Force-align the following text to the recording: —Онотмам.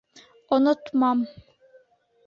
—Онотмам. 0.53 1.19